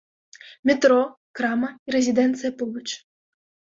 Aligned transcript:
Метро, 0.69 0.97
крама 1.41 1.69
і 1.87 1.97
рэзідэнцыя 1.99 2.51
побач. 2.61 2.87